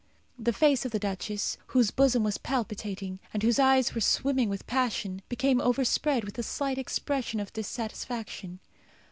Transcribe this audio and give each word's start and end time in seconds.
The 0.39 0.51
face 0.51 0.83
of 0.83 0.91
the 0.91 0.97
duchess, 0.97 1.59
whose 1.67 1.91
bosom 1.91 2.23
was 2.23 2.39
palpitating, 2.39 3.19
and 3.31 3.43
whose 3.43 3.59
eyes 3.59 3.93
were 3.93 4.01
swimming 4.01 4.49
with 4.49 4.65
passion, 4.65 5.21
became 5.29 5.61
overspread 5.61 6.23
with 6.23 6.39
a 6.39 6.43
slight 6.43 6.79
expression 6.79 7.39
of 7.39 7.53
dissatisfaction. 7.53 8.61